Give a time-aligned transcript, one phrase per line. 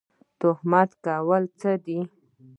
[0.39, 1.99] تهمت کول څه دي؟